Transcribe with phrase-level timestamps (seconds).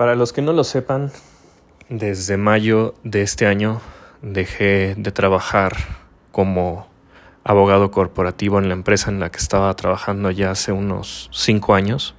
[0.00, 1.12] Para los que no lo sepan,
[1.90, 3.82] desde mayo de este año
[4.22, 5.76] dejé de trabajar
[6.32, 6.88] como
[7.44, 12.14] abogado corporativo en la empresa en la que estaba trabajando ya hace unos cinco años.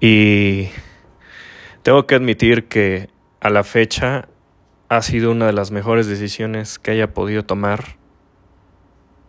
[0.00, 0.70] Y
[1.84, 3.08] tengo que admitir que
[3.38, 4.26] a la fecha
[4.88, 7.98] ha sido una de las mejores decisiones que haya podido tomar.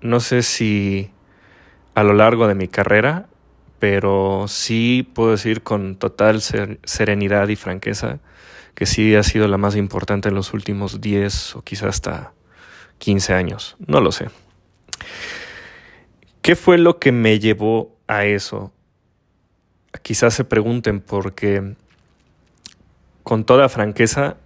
[0.01, 1.11] No sé si
[1.93, 3.27] a lo largo de mi carrera
[3.79, 8.19] pero sí puedo decir con total serenidad y franqueza
[8.73, 12.33] que sí ha sido la más importante en los últimos 10 o quizás hasta
[12.99, 14.29] 15 años, no lo sé.
[16.41, 18.71] ¿Qué fue lo que me llevó a eso?
[20.01, 21.75] Quizás se pregunten porque
[23.23, 24.37] con toda franqueza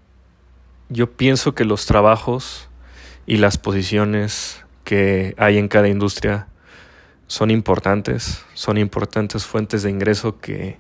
[0.89, 2.69] yo pienso que los trabajos
[3.25, 6.47] y las posiciones que hay en cada industria
[7.31, 10.79] son importantes, son importantes fuentes de ingreso que,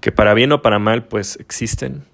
[0.00, 2.04] que para bien o para mal pues existen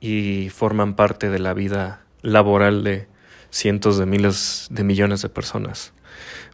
[0.00, 3.06] y forman parte de la vida laboral de
[3.50, 5.94] cientos de miles de millones de personas.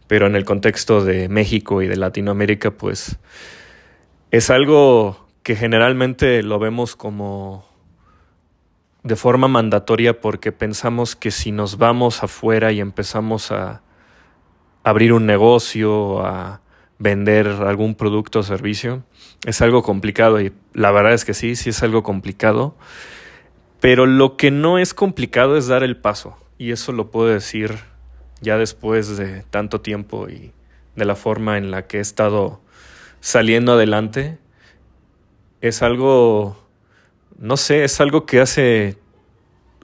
[0.05, 3.17] Pero en el contexto de México y de Latinoamérica pues
[4.29, 7.67] es algo que generalmente lo vemos como
[9.01, 13.82] de forma mandatoria porque pensamos que si nos vamos afuera y empezamos a
[14.83, 16.61] abrir un negocio, a
[16.99, 19.03] vender algún producto o servicio.
[19.45, 22.75] Es algo complicado y la verdad es que sí, sí es algo complicado.
[23.79, 26.37] Pero lo que no es complicado es dar el paso.
[26.57, 27.75] Y eso lo puedo decir
[28.41, 30.53] ya después de tanto tiempo y
[30.95, 32.61] de la forma en la que he estado
[33.19, 34.37] saliendo adelante.
[35.61, 36.57] Es algo,
[37.37, 38.97] no sé, es algo que hace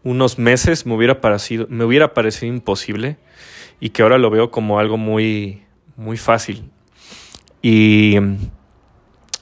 [0.03, 3.17] unos meses me hubiera parecido, me hubiera parecido imposible
[3.79, 5.63] y que ahora lo veo como algo muy,
[5.95, 6.69] muy fácil.
[7.61, 8.15] Y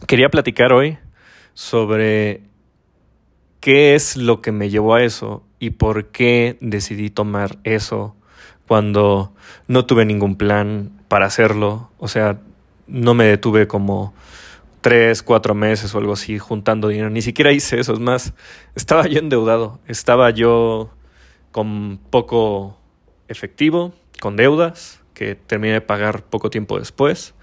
[0.07, 0.97] quería platicar hoy
[1.53, 2.41] sobre
[3.59, 8.15] qué es lo que me llevó a eso y por qué decidí tomar eso
[8.67, 9.33] cuando
[9.67, 11.89] no tuve ningún plan para hacerlo.
[11.97, 12.39] O sea,
[12.87, 14.13] no me detuve como
[14.81, 17.09] tres, cuatro meses o algo así juntando dinero.
[17.09, 17.93] Ni siquiera hice eso.
[17.93, 18.33] Es más,
[18.75, 19.79] estaba yo endeudado.
[19.87, 20.91] Estaba yo
[21.51, 22.77] con poco
[23.27, 27.33] efectivo con deudas que terminé de pagar poco tiempo después,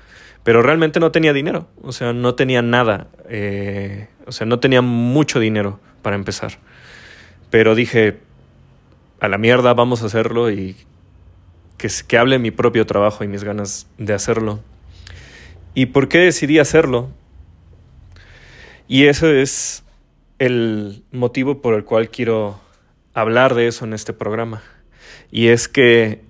[0.43, 4.83] pero realmente no tenía dinero, o sea, no tenía nada, eh, o sea, no tenía
[4.83, 6.59] mucho dinero para empezar.
[7.51, 8.21] Pero dije,
[9.21, 10.77] a la mierda, vamos a hacerlo y
[11.79, 14.61] que, que hable mi propio trabajo y mis ganas de hacerlo.
[15.75, 17.11] ¿Y por qué decidí hacerlo?
[18.87, 19.83] Y eso es
[20.39, 22.61] el motivo por el cual quiero
[23.15, 24.63] hablar de eso en este programa.
[25.31, 26.23] Y es que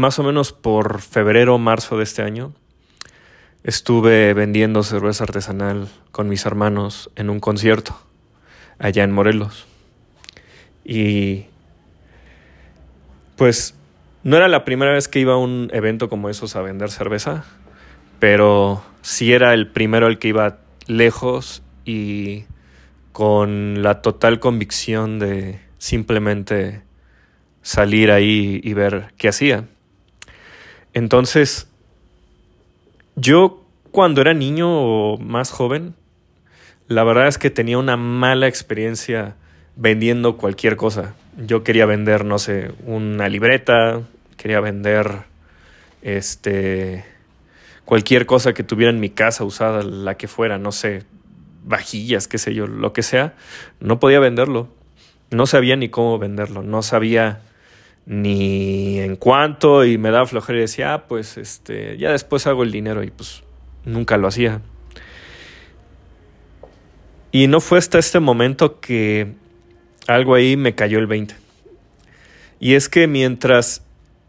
[0.00, 2.52] más o menos por febrero o marzo de este año,
[3.62, 7.96] estuve vendiendo cerveza artesanal con mis hermanos en un concierto
[8.78, 9.66] allá en Morelos.
[10.84, 11.44] Y
[13.36, 13.74] pues
[14.24, 17.44] no era la primera vez que iba a un evento como esos a vender cerveza,
[18.18, 22.44] pero sí era el primero al que iba lejos y
[23.12, 26.82] con la total convicción de simplemente
[27.62, 29.66] salir ahí y ver qué hacía.
[30.92, 31.68] Entonces,
[33.16, 35.94] yo cuando era niño o más joven,
[36.88, 39.36] la verdad es que tenía una mala experiencia
[39.76, 41.14] vendiendo cualquier cosa.
[41.36, 44.02] Yo quería vender, no sé, una libreta,
[44.36, 45.24] quería vender
[46.02, 47.04] este
[47.84, 51.04] cualquier cosa que tuviera en mi casa usada, la que fuera, no sé,
[51.64, 53.34] vajillas, qué sé yo, lo que sea,
[53.80, 54.68] no podía venderlo.
[55.30, 57.40] No sabía ni cómo venderlo, no sabía
[58.10, 62.64] ni en cuánto y me daba flojera y decía, ah, pues este, ya después hago
[62.64, 63.44] el dinero y pues
[63.84, 64.62] nunca lo hacía.
[67.30, 69.34] Y no fue hasta este momento que
[70.08, 71.36] algo ahí me cayó el 20.
[72.58, 73.84] Y es que mientras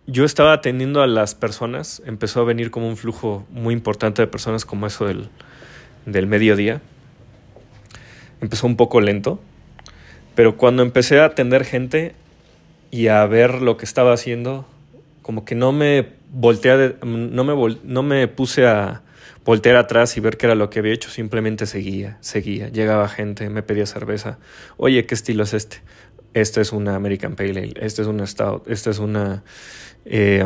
[0.05, 4.27] yo estaba atendiendo a las personas, empezó a venir como un flujo muy importante de
[4.27, 5.29] personas como eso del,
[6.05, 6.81] del mediodía.
[8.41, 9.41] Empezó un poco lento,
[10.35, 12.13] pero cuando empecé a atender gente,
[12.91, 14.67] y a ver lo que estaba haciendo,
[15.21, 19.01] como que no me volteé, no me, no me puse a
[19.45, 22.69] voltear atrás y ver qué era lo que había hecho, simplemente seguía, seguía.
[22.69, 24.37] Llegaba gente, me pedía cerveza.
[24.77, 25.81] Oye, ¿qué estilo es este?
[26.33, 29.43] Este es una American Pale Ale, este es una Stout, este es una,
[30.05, 30.45] eh,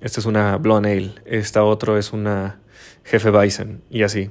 [0.00, 2.60] es una Blonde Ale, esta otro es una
[3.04, 4.30] Jefe Bison y así.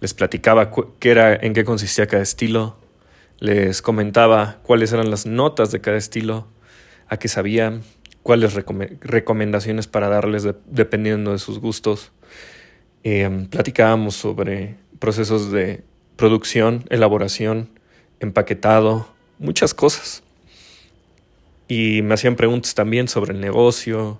[0.00, 2.78] Les platicaba qué era, en qué consistía cada estilo,
[3.38, 6.48] les comentaba cuáles eran las notas de cada estilo,
[7.08, 7.80] a qué sabía,
[8.22, 12.12] cuáles recomendaciones para darles dependiendo de sus gustos.
[13.02, 15.82] Em, platicábamos sobre procesos de
[16.16, 17.70] producción, elaboración,
[18.20, 19.08] empaquetado,
[19.38, 20.22] muchas cosas.
[21.68, 24.18] Y me hacían preguntas también sobre el negocio,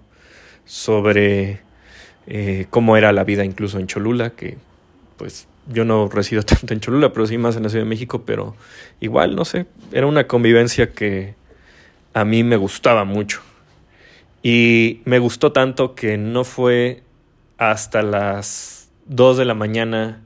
[0.65, 1.61] sobre
[2.27, 4.59] eh, cómo era la vida incluso en Cholula, que
[5.17, 8.23] pues yo no resido tanto en Cholula, pero sí más en la Ciudad de México,
[8.25, 8.55] pero
[9.01, 11.35] igual, no sé, era una convivencia que
[12.19, 13.41] a mí me gustaba mucho.
[14.43, 17.03] Y me gustó tanto que no fue
[17.59, 20.23] hasta las 2 de la mañana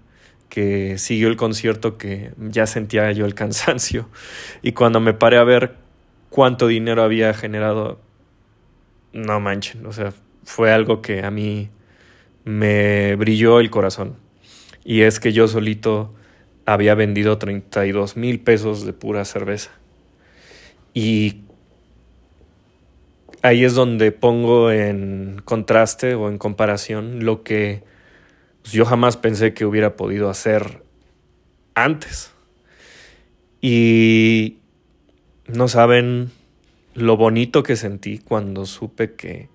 [0.49, 4.09] que siguió el concierto que ya sentía yo el cansancio.
[4.63, 5.77] Y cuando me paré a ver
[6.31, 8.01] cuánto dinero había generado,
[9.13, 11.69] no manchen, o sea, fue algo que a mí
[12.45, 14.17] me brilló el corazón.
[14.83, 16.15] Y es que yo solito
[16.65, 19.73] había vendido 32 mil pesos de pura cerveza.
[20.95, 21.43] Y
[23.43, 27.83] ahí es donde pongo en contraste o en comparación lo que
[28.65, 30.83] yo jamás pensé que hubiera podido hacer
[31.75, 32.33] antes.
[33.61, 34.59] Y
[35.47, 36.31] no saben
[36.95, 39.49] lo bonito que sentí cuando supe que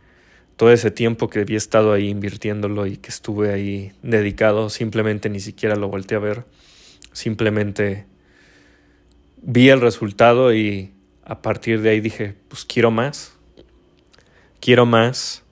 [0.57, 5.39] todo ese tiempo que había estado ahí invirtiéndolo y que estuve ahí dedicado, simplemente ni
[5.39, 6.45] siquiera lo volteé a ver.
[7.13, 8.05] Simplemente
[9.41, 10.91] vi el resultado y
[11.23, 13.36] a partir de ahí dije, pues quiero más
[14.59, 15.43] quiero más.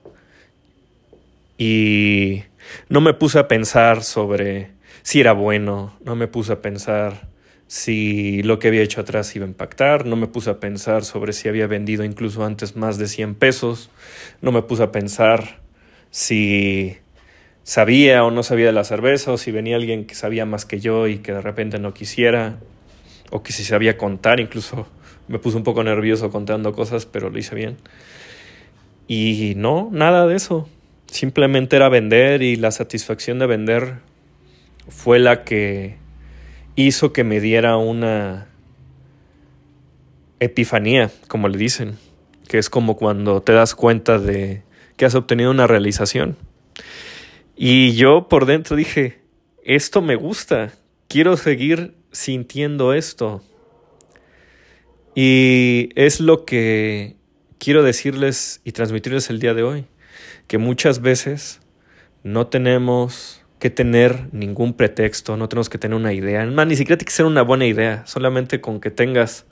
[1.57, 2.44] Y
[2.90, 4.72] no me puse a pensar sobre
[5.04, 7.28] si era bueno, no me puse a pensar
[7.68, 11.34] si lo que había hecho atrás iba a impactar, no me puse a pensar sobre
[11.34, 13.90] si había vendido incluso antes más de 100 pesos,
[14.42, 15.62] no me puse a pensar
[16.12, 16.98] si
[17.63, 20.80] sabía o no sabía de la cerveza, o si venía alguien que sabía más que
[20.80, 22.60] yo y que de repente no quisiera,
[23.31, 24.88] o que si sabía contar, incluso
[25.28, 27.78] me puse un poco nervioso contando cosas, pero lo hice bien.
[29.07, 30.68] Y no, nada de eso.
[31.07, 34.00] Simplemente era vender y la satisfacción de vender
[34.88, 35.98] fue la que
[36.75, 38.48] hizo que me diera una
[40.40, 41.98] epifanía, como le dicen,
[42.48, 44.63] que es como cuando te das cuenta de
[44.98, 46.38] que has obtenido una realización.
[47.56, 49.19] Y yo por dentro dije,
[49.63, 50.74] esto me gusta,
[51.07, 53.42] quiero seguir sintiendo esto.
[55.16, 57.16] Y es lo que
[57.60, 59.86] quiero decirles y transmitirles el día de hoy
[60.48, 61.62] que muchas veces
[62.24, 66.46] no tenemos que tener ningún pretexto, no tenemos que tener una idea.
[66.46, 69.46] Más, ni siquiera tiene que ser una buena idea, solamente con que tengas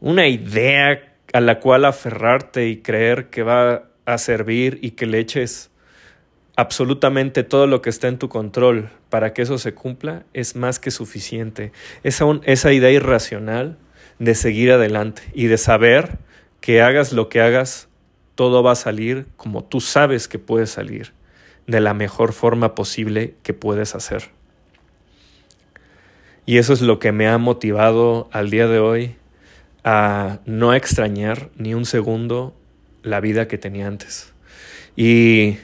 [0.00, 5.18] una idea a la cual aferrarte y creer que va a servir y que le
[5.18, 5.70] eches
[6.56, 10.78] absolutamente todo lo que está en tu control para que eso se cumpla, es más
[10.78, 11.72] que suficiente.
[12.02, 13.76] Esa, esa idea irracional
[14.18, 16.18] de seguir adelante y de saber
[16.68, 17.88] que hagas lo que hagas,
[18.34, 21.14] todo va a salir como tú sabes que puede salir,
[21.66, 24.24] de la mejor forma posible que puedes hacer.
[26.44, 29.16] Y eso es lo que me ha motivado al día de hoy
[29.82, 32.54] a no extrañar ni un segundo
[33.02, 34.34] la vida que tenía antes.
[34.94, 35.56] Y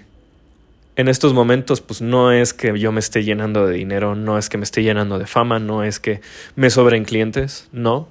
[0.96, 4.48] en estos momentos, pues no es que yo me esté llenando de dinero, no es
[4.48, 6.22] que me esté llenando de fama, no es que
[6.56, 8.08] me sobren clientes, no.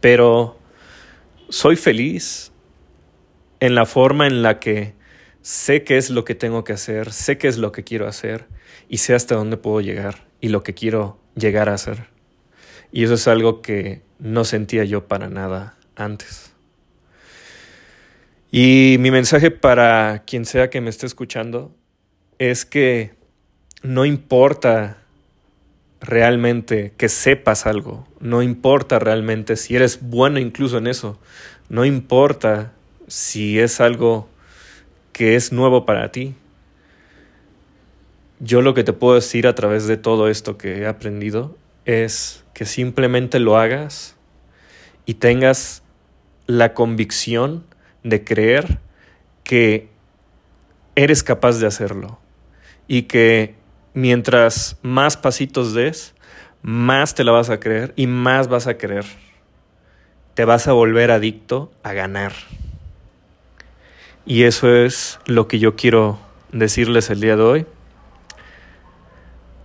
[0.00, 0.61] Pero
[1.52, 2.50] soy feliz
[3.60, 4.94] en la forma en la que
[5.42, 8.46] sé qué es lo que tengo que hacer, sé qué es lo que quiero hacer
[8.88, 12.06] y sé hasta dónde puedo llegar y lo que quiero llegar a hacer.
[12.90, 16.54] Y eso es algo que no sentía yo para nada antes.
[18.50, 21.76] Y mi mensaje para quien sea que me esté escuchando
[22.38, 23.14] es que
[23.82, 25.01] no importa
[26.02, 31.18] realmente que sepas algo, no importa realmente si eres bueno incluso en eso,
[31.68, 32.72] no importa
[33.06, 34.28] si es algo
[35.12, 36.34] que es nuevo para ti.
[38.40, 42.44] Yo lo que te puedo decir a través de todo esto que he aprendido es
[42.54, 44.16] que simplemente lo hagas
[45.06, 45.82] y tengas
[46.46, 47.64] la convicción
[48.02, 48.80] de creer
[49.44, 49.88] que
[50.96, 52.18] eres capaz de hacerlo
[52.88, 53.54] y que
[53.94, 56.14] mientras más pasitos des,
[56.62, 59.04] más te la vas a creer y más vas a querer.
[60.34, 62.32] Te vas a volver adicto a ganar.
[64.24, 66.18] Y eso es lo que yo quiero
[66.52, 67.66] decirles el día de hoy.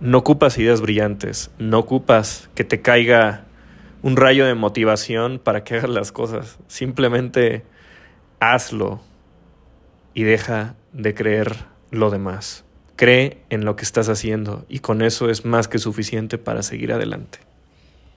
[0.00, 3.44] No ocupas ideas brillantes, no ocupas que te caiga
[4.02, 6.58] un rayo de motivación para que hagas las cosas.
[6.68, 7.64] Simplemente
[8.40, 9.00] hazlo
[10.14, 11.56] y deja de creer
[11.90, 12.64] lo demás.
[12.98, 16.92] Cree en lo que estás haciendo y con eso es más que suficiente para seguir
[16.92, 17.38] adelante.